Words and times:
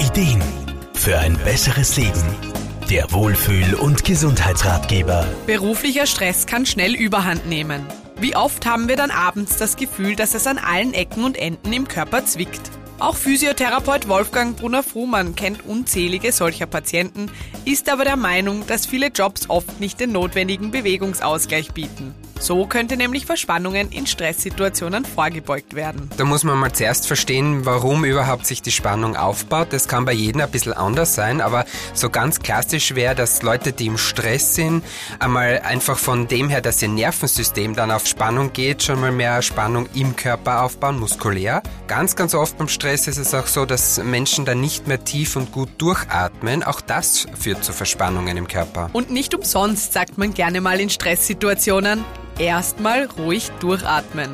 Ideen 0.00 0.42
für 0.94 1.18
ein 1.18 1.36
besseres 1.44 1.98
Leben. 1.98 2.22
Der 2.88 3.12
Wohlfühl- 3.12 3.74
und 3.74 4.02
Gesundheitsratgeber. 4.02 5.26
Beruflicher 5.46 6.06
Stress 6.06 6.46
kann 6.46 6.64
schnell 6.64 6.94
Überhand 6.94 7.46
nehmen. 7.46 7.86
Wie 8.18 8.34
oft 8.34 8.64
haben 8.64 8.88
wir 8.88 8.96
dann 8.96 9.10
abends 9.10 9.58
das 9.58 9.76
Gefühl, 9.76 10.16
dass 10.16 10.32
es 10.32 10.46
an 10.46 10.56
allen 10.56 10.94
Ecken 10.94 11.22
und 11.24 11.36
Enden 11.36 11.72
im 11.74 11.86
Körper 11.86 12.24
zwickt? 12.24 12.70
Auch 12.98 13.14
Physiotherapeut 13.14 14.08
Wolfgang 14.08 14.56
Brunner-Frumann 14.56 15.34
kennt 15.34 15.66
unzählige 15.66 16.32
solcher 16.32 16.66
Patienten, 16.66 17.30
ist 17.66 17.90
aber 17.90 18.04
der 18.04 18.16
Meinung, 18.16 18.66
dass 18.66 18.86
viele 18.86 19.08
Jobs 19.08 19.50
oft 19.50 19.80
nicht 19.80 20.00
den 20.00 20.12
notwendigen 20.12 20.70
Bewegungsausgleich 20.70 21.72
bieten. 21.72 22.14
So 22.40 22.64
könnte 22.64 22.96
nämlich 22.96 23.26
Verspannungen 23.26 23.92
in 23.92 24.06
Stresssituationen 24.06 25.04
vorgebeugt 25.04 25.74
werden. 25.74 26.08
Da 26.16 26.24
muss 26.24 26.42
man 26.42 26.58
mal 26.58 26.72
zuerst 26.72 27.06
verstehen, 27.06 27.66
warum 27.66 28.06
überhaupt 28.06 28.46
sich 28.46 28.62
die 28.62 28.72
Spannung 28.72 29.14
aufbaut. 29.14 29.68
Das 29.72 29.88
kann 29.88 30.06
bei 30.06 30.14
jedem 30.14 30.40
ein 30.40 30.50
bisschen 30.50 30.72
anders 30.72 31.14
sein, 31.14 31.42
aber 31.42 31.66
so 31.92 32.08
ganz 32.08 32.40
klassisch 32.40 32.94
wäre, 32.94 33.14
dass 33.14 33.42
Leute, 33.42 33.72
die 33.72 33.86
im 33.86 33.98
Stress 33.98 34.54
sind, 34.54 34.82
einmal 35.18 35.60
einfach 35.60 35.98
von 35.98 36.28
dem 36.28 36.48
her, 36.48 36.62
dass 36.62 36.80
ihr 36.80 36.88
Nervensystem 36.88 37.76
dann 37.76 37.90
auf 37.90 38.06
Spannung 38.06 38.54
geht, 38.54 38.82
schon 38.82 39.02
mal 39.02 39.12
mehr 39.12 39.42
Spannung 39.42 39.86
im 39.94 40.16
Körper 40.16 40.62
aufbauen, 40.62 40.98
muskulär. 40.98 41.62
Ganz, 41.88 42.16
ganz 42.16 42.34
oft 42.34 42.56
beim 42.56 42.68
Stress 42.68 43.06
ist 43.06 43.18
es 43.18 43.34
auch 43.34 43.48
so, 43.48 43.66
dass 43.66 44.02
Menschen 44.02 44.46
dann 44.46 44.62
nicht 44.62 44.88
mehr 44.88 45.04
tief 45.04 45.36
und 45.36 45.52
gut 45.52 45.68
durchatmen. 45.76 46.62
Auch 46.62 46.80
das 46.80 47.26
führt 47.38 47.62
zu 47.64 47.74
Verspannungen 47.74 48.38
im 48.38 48.48
Körper. 48.48 48.88
Und 48.94 49.10
nicht 49.10 49.34
umsonst 49.34 49.92
sagt 49.92 50.16
man 50.16 50.32
gerne 50.32 50.62
mal 50.62 50.80
in 50.80 50.88
Stresssituationen, 50.88 52.02
erstmal 52.40 53.04
ruhig 53.18 53.50
durchatmen. 53.60 54.30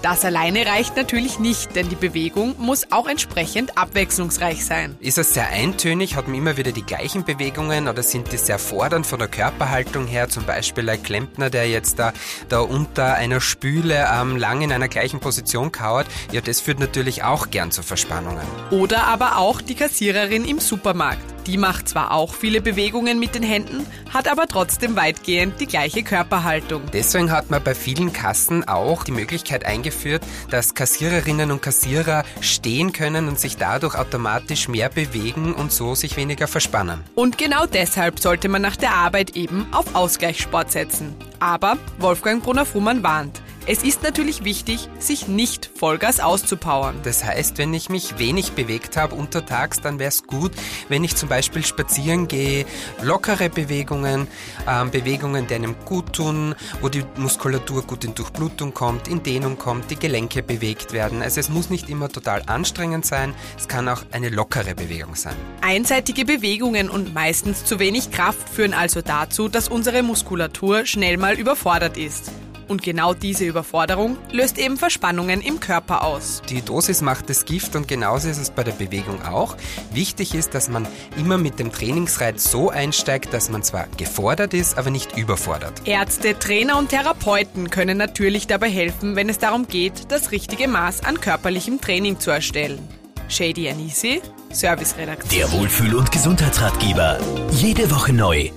Das 0.00 0.24
alleine 0.24 0.64
reicht 0.64 0.96
natürlich 0.96 1.40
nicht, 1.40 1.74
denn 1.74 1.88
die 1.88 1.96
Bewegung 1.96 2.54
muss 2.56 2.92
auch 2.92 3.08
entsprechend 3.08 3.76
abwechslungsreich 3.76 4.64
sein. 4.64 4.96
Ist 5.00 5.18
es 5.18 5.34
sehr 5.34 5.48
eintönig, 5.48 6.14
hat 6.14 6.28
man 6.28 6.36
immer 6.36 6.56
wieder 6.56 6.70
die 6.70 6.84
gleichen 6.84 7.24
Bewegungen 7.24 7.88
oder 7.88 8.04
sind 8.04 8.30
die 8.30 8.36
sehr 8.36 8.60
fordernd 8.60 9.06
von 9.06 9.18
der 9.18 9.26
Körperhaltung 9.26 10.06
her? 10.06 10.28
Zum 10.28 10.44
Beispiel 10.44 10.88
ein 10.88 11.02
Klempner, 11.02 11.50
der 11.50 11.68
jetzt 11.68 11.98
da, 11.98 12.12
da 12.48 12.60
unter 12.60 13.14
einer 13.14 13.40
Spüle 13.40 14.06
ähm, 14.12 14.36
lang 14.36 14.62
in 14.62 14.72
einer 14.72 14.88
gleichen 14.88 15.18
Position 15.18 15.72
kauert. 15.72 16.06
Ja, 16.30 16.40
das 16.40 16.60
führt 16.60 16.78
natürlich 16.78 17.24
auch 17.24 17.50
gern 17.50 17.72
zu 17.72 17.82
Verspannungen. 17.82 18.46
Oder 18.70 19.08
aber 19.08 19.38
auch 19.38 19.60
die 19.60 19.74
Kassiererin 19.74 20.44
im 20.44 20.60
Supermarkt. 20.60 21.37
Die 21.48 21.56
macht 21.56 21.88
zwar 21.88 22.12
auch 22.12 22.34
viele 22.34 22.60
Bewegungen 22.60 23.18
mit 23.18 23.34
den 23.34 23.42
Händen, 23.42 23.86
hat 24.12 24.30
aber 24.30 24.46
trotzdem 24.48 24.96
weitgehend 24.96 25.58
die 25.60 25.66
gleiche 25.66 26.02
Körperhaltung. 26.02 26.82
Deswegen 26.92 27.32
hat 27.32 27.48
man 27.48 27.64
bei 27.64 27.74
vielen 27.74 28.12
Kassen 28.12 28.68
auch 28.68 29.02
die 29.02 29.12
Möglichkeit 29.12 29.64
eingeführt, 29.64 30.22
dass 30.50 30.74
Kassiererinnen 30.74 31.50
und 31.50 31.62
Kassierer 31.62 32.24
stehen 32.42 32.92
können 32.92 33.28
und 33.28 33.40
sich 33.40 33.56
dadurch 33.56 33.94
automatisch 33.94 34.68
mehr 34.68 34.90
bewegen 34.90 35.54
und 35.54 35.72
so 35.72 35.94
sich 35.94 36.18
weniger 36.18 36.48
verspannen. 36.48 37.02
Und 37.14 37.38
genau 37.38 37.64
deshalb 37.64 38.20
sollte 38.20 38.50
man 38.50 38.60
nach 38.60 38.76
der 38.76 38.92
Arbeit 38.92 39.34
eben 39.34 39.66
auf 39.72 39.94
Ausgleichssport 39.94 40.70
setzen. 40.70 41.16
Aber 41.40 41.78
Wolfgang 41.98 42.42
Brunner-Fuhrmann 42.42 43.02
warnt. 43.02 43.40
Es 43.70 43.82
ist 43.82 44.02
natürlich 44.02 44.44
wichtig, 44.44 44.88
sich 44.98 45.28
nicht 45.28 45.70
Vollgas 45.76 46.20
auszupowern. 46.20 47.00
Das 47.02 47.22
heißt, 47.22 47.58
wenn 47.58 47.74
ich 47.74 47.90
mich 47.90 48.18
wenig 48.18 48.52
bewegt 48.52 48.96
habe 48.96 49.14
untertags, 49.14 49.82
dann 49.82 49.98
wäre 49.98 50.08
es 50.08 50.26
gut, 50.26 50.52
wenn 50.88 51.04
ich 51.04 51.16
zum 51.16 51.28
Beispiel 51.28 51.62
spazieren 51.62 52.28
gehe, 52.28 52.64
lockere 53.02 53.50
Bewegungen, 53.50 54.26
ähm, 54.66 54.90
Bewegungen, 54.90 55.46
die 55.48 55.54
einem 55.54 55.76
gut 55.84 56.14
tun, 56.14 56.54
wo 56.80 56.88
die 56.88 57.04
Muskulatur 57.16 57.82
gut 57.82 58.04
in 58.06 58.14
Durchblutung 58.14 58.72
kommt, 58.72 59.06
in 59.06 59.22
Dehnung 59.22 59.58
kommt, 59.58 59.90
die 59.90 59.96
Gelenke 59.96 60.42
bewegt 60.42 60.94
werden. 60.94 61.20
Also 61.20 61.38
es 61.38 61.50
muss 61.50 61.68
nicht 61.68 61.90
immer 61.90 62.08
total 62.08 62.44
anstrengend 62.46 63.04
sein, 63.04 63.34
es 63.58 63.68
kann 63.68 63.86
auch 63.90 64.02
eine 64.12 64.30
lockere 64.30 64.74
Bewegung 64.74 65.14
sein. 65.14 65.36
Einseitige 65.60 66.24
Bewegungen 66.24 66.88
und 66.88 67.12
meistens 67.12 67.66
zu 67.66 67.78
wenig 67.78 68.12
Kraft 68.12 68.48
führen 68.48 68.72
also 68.72 69.02
dazu, 69.02 69.50
dass 69.50 69.68
unsere 69.68 70.02
Muskulatur 70.02 70.86
schnell 70.86 71.18
mal 71.18 71.38
überfordert 71.38 71.98
ist. 71.98 72.32
Und 72.68 72.82
genau 72.82 73.14
diese 73.14 73.44
Überforderung 73.44 74.18
löst 74.30 74.58
eben 74.58 74.76
Verspannungen 74.76 75.40
im 75.40 75.58
Körper 75.58 76.04
aus. 76.04 76.42
Die 76.48 76.62
Dosis 76.62 77.00
macht 77.00 77.30
das 77.30 77.46
Gift 77.46 77.74
und 77.74 77.88
genauso 77.88 78.28
ist 78.28 78.38
es 78.38 78.50
bei 78.50 78.62
der 78.62 78.72
Bewegung 78.72 79.22
auch. 79.22 79.56
Wichtig 79.90 80.34
ist, 80.34 80.54
dass 80.54 80.68
man 80.68 80.86
immer 81.16 81.38
mit 81.38 81.58
dem 81.58 81.72
Trainingsreiz 81.72 82.50
so 82.50 82.68
einsteigt, 82.68 83.32
dass 83.32 83.48
man 83.48 83.62
zwar 83.62 83.86
gefordert 83.96 84.52
ist, 84.52 84.76
aber 84.76 84.90
nicht 84.90 85.16
überfordert. 85.16 85.80
Ärzte, 85.86 86.38
Trainer 86.38 86.78
und 86.78 86.90
Therapeuten 86.90 87.70
können 87.70 87.96
natürlich 87.96 88.46
dabei 88.46 88.68
helfen, 88.70 89.16
wenn 89.16 89.30
es 89.30 89.38
darum 89.38 89.66
geht, 89.66 90.12
das 90.12 90.30
richtige 90.30 90.68
Maß 90.68 91.04
an 91.04 91.20
körperlichem 91.20 91.80
Training 91.80 92.20
zu 92.20 92.30
erstellen. 92.30 92.86
Shady 93.28 93.68
Anisi, 93.68 94.20
Serviceredaktion. 94.50 95.38
Der 95.38 95.52
Wohlfühl- 95.52 95.94
und 95.94 96.12
Gesundheitsratgeber. 96.12 97.18
Jede 97.50 97.90
Woche 97.90 98.12
neu 98.12 98.50